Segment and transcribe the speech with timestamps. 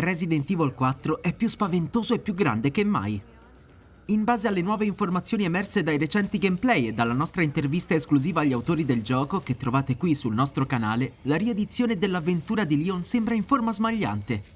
[0.00, 3.20] Resident Evil 4 è più spaventoso e più grande che mai.
[4.06, 8.52] In base alle nuove informazioni emerse dai recenti gameplay e dalla nostra intervista esclusiva agli
[8.52, 13.34] autori del gioco, che trovate qui sul nostro canale, la riedizione dell'avventura di Leon sembra
[13.34, 14.55] in forma smagliante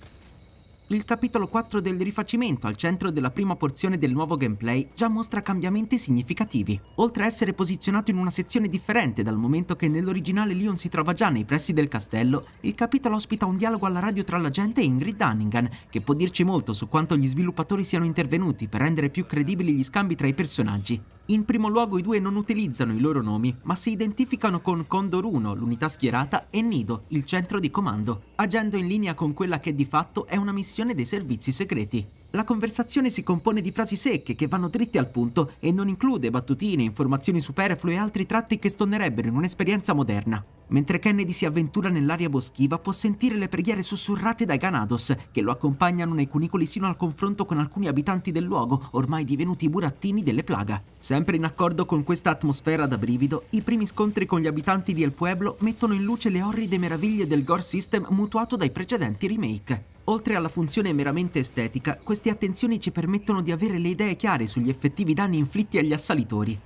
[0.92, 5.40] il capitolo 4 del rifacimento al centro della prima porzione del nuovo gameplay già mostra
[5.40, 6.80] cambiamenti significativi.
[6.96, 11.12] Oltre a essere posizionato in una sezione differente dal momento che nell'originale Leon si trova
[11.12, 14.80] già nei pressi del castello, il capitolo ospita un dialogo alla radio tra la gente
[14.80, 19.10] e Ingrid Dunningham, che può dirci molto su quanto gli sviluppatori siano intervenuti per rendere
[19.10, 21.00] più credibili gli scambi tra i personaggi.
[21.30, 25.24] In primo luogo i due non utilizzano i loro nomi, ma si identificano con Condor
[25.24, 29.72] 1, l'unità schierata, e Nido, il centro di comando, agendo in linea con quella che
[29.72, 32.19] di fatto è una missione dei servizi segreti.
[32.32, 36.30] La conversazione si compone di frasi secche che vanno dritte al punto e non include
[36.30, 40.44] battutine, informazioni superflue e altri tratti che stonnerebbero in un'esperienza moderna.
[40.68, 45.50] Mentre Kennedy si avventura nell'aria boschiva, può sentire le preghiere sussurrate dai Ganados, che lo
[45.50, 50.44] accompagnano nei cunicoli sino al confronto con alcuni abitanti del luogo, ormai divenuti burattini delle
[50.44, 50.80] plaga.
[51.00, 55.02] Sempre in accordo con questa atmosfera da brivido, i primi scontri con gli abitanti di
[55.02, 59.98] El Pueblo mettono in luce le orride meraviglie del gore system mutuato dai precedenti remake.
[60.10, 64.68] Oltre alla funzione meramente estetica, queste attenzioni ci permettono di avere le idee chiare sugli
[64.68, 66.58] effettivi danni inflitti agli assalitori.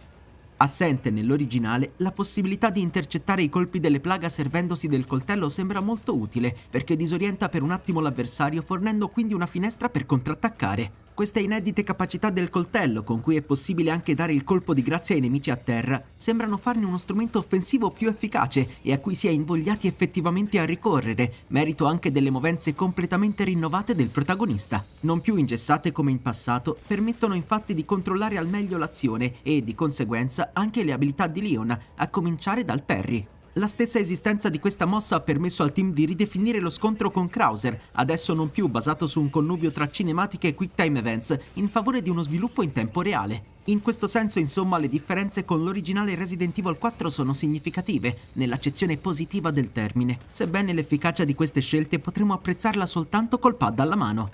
[0.56, 6.16] Assente nell'originale, la possibilità di intercettare i colpi delle plaga servendosi del coltello sembra molto
[6.16, 11.03] utile, perché disorienta per un attimo l'avversario fornendo quindi una finestra per contrattaccare.
[11.14, 15.14] Queste inedite capacità del coltello, con cui è possibile anche dare il colpo di grazia
[15.14, 19.28] ai nemici a terra, sembrano farne uno strumento offensivo più efficace e a cui si
[19.28, 24.84] è invogliati effettivamente a ricorrere, merito anche delle movenze completamente rinnovate del protagonista.
[25.02, 29.76] Non più ingessate come in passato, permettono infatti di controllare al meglio l'azione e, di
[29.76, 33.24] conseguenza, anche le abilità di Leon, a cominciare dal parry.
[33.56, 37.28] La stessa esistenza di questa mossa ha permesso al team di ridefinire lo scontro con
[37.28, 41.68] Krauser, adesso non più basato su un connubio tra cinematiche e quick time events, in
[41.68, 43.52] favore di uno sviluppo in tempo reale.
[43.66, 49.52] In questo senso, insomma, le differenze con l'originale Resident Evil 4 sono significative, nell'accezione positiva
[49.52, 54.30] del termine, sebbene l'efficacia di queste scelte potremo apprezzarla soltanto col pad alla mano.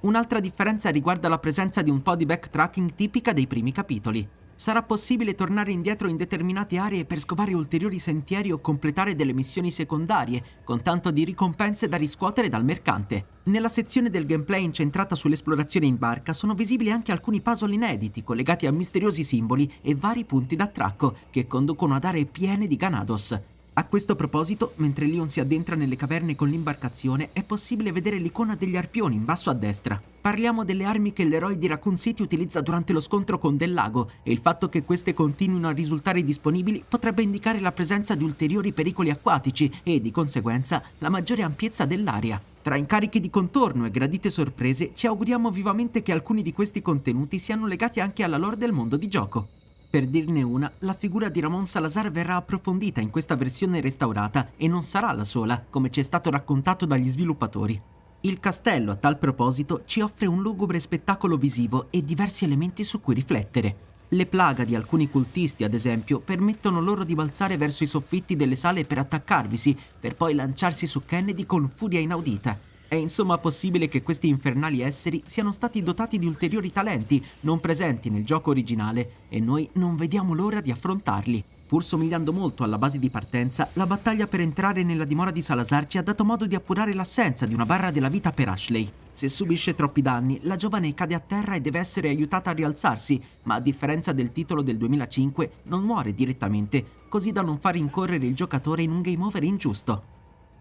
[0.00, 4.82] Un'altra differenza riguarda la presenza di un po' di backtracking tipica dei primi capitoli sarà
[4.82, 10.42] possibile tornare indietro in determinate aree per scovare ulteriori sentieri o completare delle missioni secondarie,
[10.64, 13.26] con tanto di ricompense da riscuotere dal mercante.
[13.44, 18.66] Nella sezione del gameplay incentrata sull'esplorazione in barca sono visibili anche alcuni puzzle inediti collegati
[18.66, 23.40] a misteriosi simboli e vari punti d'attracco che conducono ad aree piene di Ganados.
[23.74, 28.54] A questo proposito, mentre Leon si addentra nelle caverne con l'imbarcazione, è possibile vedere l'icona
[28.54, 29.98] degli arpioni in basso a destra.
[30.20, 34.10] Parliamo delle armi che l'eroe di Raccoon City utilizza durante lo scontro con Del Lago
[34.22, 38.72] e il fatto che queste continuino a risultare disponibili potrebbe indicare la presenza di ulteriori
[38.72, 42.38] pericoli acquatici e, di conseguenza, la maggiore ampiezza dell'area.
[42.60, 47.38] Tra incarichi di contorno e gradite sorprese, ci auguriamo vivamente che alcuni di questi contenuti
[47.38, 49.48] siano legati anche alla lore del mondo di gioco.
[49.92, 54.66] Per dirne una, la figura di Ramon Salazar verrà approfondita in questa versione restaurata e
[54.66, 57.78] non sarà la sola, come ci è stato raccontato dagli sviluppatori.
[58.22, 63.02] Il castello, a tal proposito, ci offre un lugubre spettacolo visivo e diversi elementi su
[63.02, 63.76] cui riflettere.
[64.08, 68.56] Le plaga di alcuni cultisti, ad esempio, permettono loro di balzare verso i soffitti delle
[68.56, 72.58] sale per attaccarvisi, per poi lanciarsi su Kennedy con furia inaudita.
[72.92, 78.10] È insomma possibile che questi infernali esseri siano stati dotati di ulteriori talenti non presenti
[78.10, 81.42] nel gioco originale e noi non vediamo l'ora di affrontarli.
[81.66, 85.86] Pur somigliando molto alla base di partenza, la battaglia per entrare nella dimora di Salazar
[85.86, 88.86] ci ha dato modo di appurare l'assenza di una barra della vita per Ashley.
[89.14, 93.18] Se subisce troppi danni, la giovane cade a terra e deve essere aiutata a rialzarsi,
[93.44, 98.26] ma a differenza del titolo del 2005 non muore direttamente, così da non far incorrere
[98.26, 100.11] il giocatore in un game over ingiusto.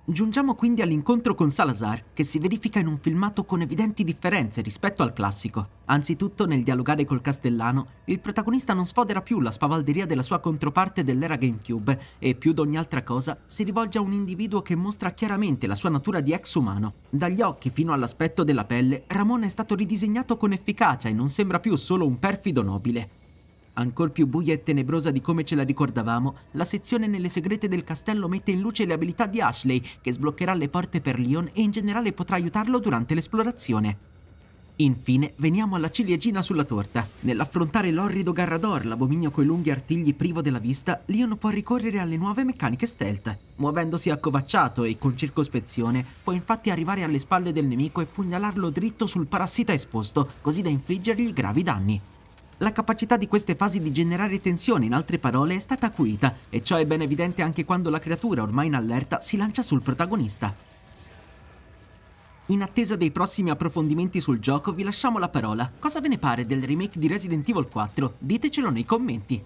[0.03, 5.03] Giungiamo quindi all'incontro con Salazar, che si verifica in un filmato con evidenti differenze rispetto
[5.03, 5.67] al classico.
[5.85, 11.03] Anzitutto, nel dialogare col castellano, il protagonista non sfodera più la spavalderia della sua controparte
[11.03, 15.11] dell'era GameCube e, più di ogni altra cosa, si rivolge a un individuo che mostra
[15.11, 16.93] chiaramente la sua natura di ex umano.
[17.07, 21.59] Dagli occhi fino all'aspetto della pelle, Ramon è stato ridisegnato con efficacia e non sembra
[21.59, 23.20] più solo un perfido nobile.
[23.81, 27.83] Ancor più buia e tenebrosa di come ce la ricordavamo, la sezione nelle segrete del
[27.83, 31.61] castello mette in luce le abilità di Ashley, che sbloccherà le porte per Leon e
[31.61, 33.97] in generale potrà aiutarlo durante l'esplorazione.
[34.77, 37.07] Infine, veniamo alla ciliegina sulla torta.
[37.19, 42.43] Nell'affrontare l'orrido Garrador, l'abominio coi lunghi artigli privo della vista, Leon può ricorrere alle nuove
[42.43, 43.37] meccaniche stealth.
[43.57, 49.05] Muovendosi accovacciato e con circospezione, può infatti arrivare alle spalle del nemico e pugnalarlo dritto
[49.05, 52.01] sul parassita esposto, così da infliggergli gravi danni.
[52.61, 56.61] La capacità di queste fasi di generare tensione, in altre parole, è stata acuita, e
[56.61, 60.53] ciò è ben evidente anche quando la creatura, ormai in allerta, si lancia sul protagonista.
[62.45, 65.71] In attesa dei prossimi approfondimenti sul gioco vi lasciamo la parola.
[65.79, 68.13] Cosa ve ne pare del remake di Resident Evil 4?
[68.19, 69.43] Ditecelo nei commenti.